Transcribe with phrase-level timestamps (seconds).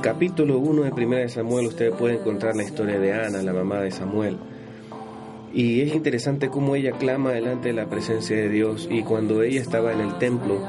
[0.00, 3.80] capítulo 1 de Primera de Samuel usted puede encontrar la historia de Ana, la mamá
[3.80, 4.36] de Samuel.
[5.52, 9.60] Y es interesante cómo ella clama delante de la presencia de Dios y cuando ella
[9.60, 10.60] estaba en el templo,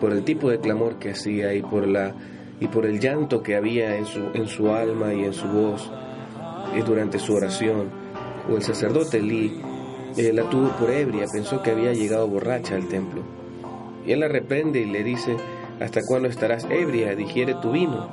[0.00, 2.14] por el tipo de clamor que hacía y por, la,
[2.60, 5.90] y por el llanto que había en su, en su alma y en su voz
[6.76, 7.88] y durante su oración,
[8.50, 9.60] o el sacerdote Lee
[10.16, 13.22] eh, la tuvo por ebria, pensó que había llegado borracha al templo.
[14.06, 15.36] Y él la reprende y le dice,
[15.80, 17.14] ¿Hasta cuándo estarás ebria?
[17.14, 18.08] Digiere tu vino.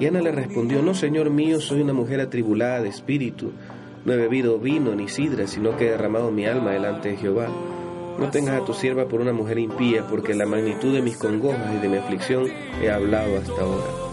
[0.00, 3.52] Y Ana le respondió, No, Señor mío, soy una mujer atribulada de espíritu.
[4.04, 7.48] No he bebido vino ni sidra, sino que he derramado mi alma delante de Jehová.
[8.18, 11.74] No tengas a tu sierva por una mujer impía, porque la magnitud de mis congojas
[11.74, 12.46] y de mi aflicción
[12.82, 14.04] he hablado hasta ahora.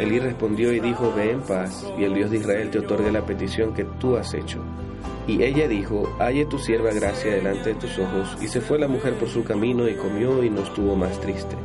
[0.00, 3.24] Elí respondió y dijo, Ve en paz, y el Dios de Israel te otorgue la
[3.24, 4.60] petición que tú has hecho.
[5.28, 8.36] Y ella dijo, Halle tu sierva gracia delante de tus ojos.
[8.42, 11.56] Y se fue la mujer por su camino y comió y no estuvo más triste.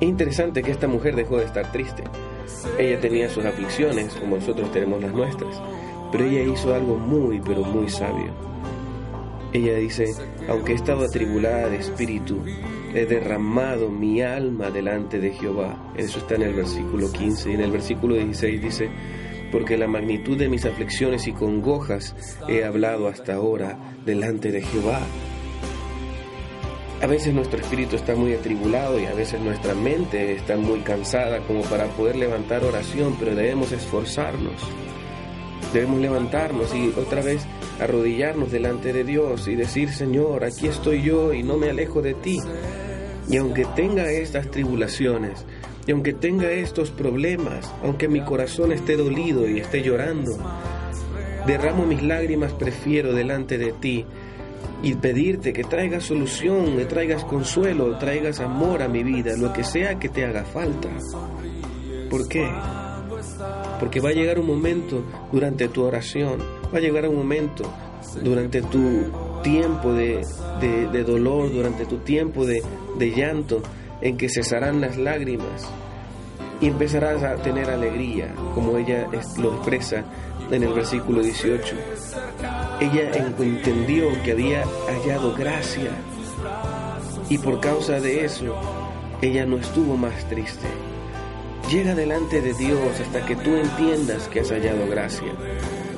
[0.00, 2.04] Es interesante que esta mujer dejó de estar triste.
[2.78, 5.60] Ella tenía sus aflicciones, como nosotros tenemos las nuestras,
[6.12, 8.32] pero ella hizo algo muy, pero muy sabio.
[9.52, 10.06] Ella dice,
[10.48, 12.44] aunque he estado atribulada de espíritu,
[12.94, 15.92] he derramado mi alma delante de Jehová.
[15.96, 18.90] Eso está en el versículo 15 y en el versículo 16 dice,
[19.50, 22.14] porque la magnitud de mis aflicciones y congojas
[22.48, 25.00] he hablado hasta ahora delante de Jehová.
[27.00, 31.38] A veces nuestro espíritu está muy atribulado y a veces nuestra mente está muy cansada
[31.46, 34.60] como para poder levantar oración, pero debemos esforzarnos.
[35.72, 37.46] Debemos levantarnos y otra vez
[37.78, 42.14] arrodillarnos delante de Dios y decir, Señor, aquí estoy yo y no me alejo de
[42.14, 42.40] ti.
[43.30, 45.46] Y aunque tenga estas tribulaciones,
[45.86, 50.32] y aunque tenga estos problemas, aunque mi corazón esté dolido y esté llorando,
[51.46, 54.04] derramo mis lágrimas, prefiero delante de ti
[54.82, 59.64] y pedirte que traigas solución, que traigas consuelo, traigas amor a mi vida, lo que
[59.64, 60.88] sea que te haga falta.
[62.08, 62.48] ¿Por qué?
[63.80, 65.02] Porque va a llegar un momento
[65.32, 66.38] durante tu oración,
[66.72, 67.64] va a llegar un momento
[68.22, 69.10] durante tu
[69.42, 70.24] tiempo de,
[71.04, 72.62] dolor, durante tu tiempo de,
[72.98, 73.62] de llanto,
[74.00, 75.68] en que cesarán las lágrimas
[76.60, 79.08] y empezarás a tener alegría, como ella
[79.38, 80.04] lo expresa
[80.50, 81.76] en el versículo 18
[82.80, 85.90] ella entendió que había hallado gracia
[87.28, 88.54] y por causa de eso
[89.20, 90.66] ella no estuvo más triste.
[91.70, 95.32] Llega delante de Dios hasta que tú entiendas que has hallado gracia.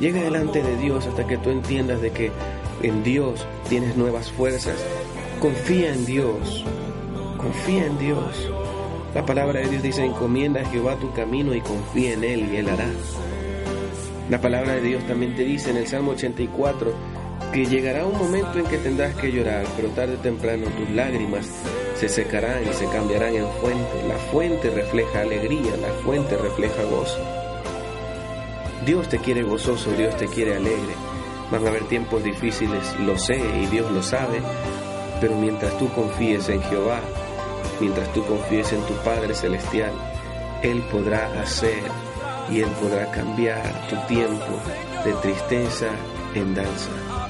[0.00, 2.32] Llega delante de Dios hasta que tú entiendas de que
[2.82, 4.76] en Dios tienes nuevas fuerzas.
[5.38, 6.64] Confía en Dios.
[7.36, 8.50] Confía en Dios.
[9.14, 12.56] La palabra de Dios dice, encomienda a Jehová tu camino y confía en Él y
[12.56, 12.88] Él hará.
[14.30, 16.92] La palabra de Dios también te dice en el Salmo 84
[17.52, 21.48] que llegará un momento en que tendrás que llorar, pero tarde o temprano tus lágrimas
[21.96, 24.06] se secarán y se cambiarán en fuente.
[24.06, 27.18] La fuente refleja alegría, la fuente refleja gozo.
[28.86, 30.94] Dios te quiere gozoso, Dios te quiere alegre.
[31.50, 34.40] Van a haber tiempos difíciles, lo sé y Dios lo sabe,
[35.20, 37.00] pero mientras tú confíes en Jehová,
[37.80, 39.90] mientras tú confíes en tu Padre Celestial,
[40.62, 41.82] Él podrá hacer
[42.50, 44.60] y Él podrá cambiar tu tiempo
[45.04, 45.88] de tristeza
[46.34, 47.29] en danza.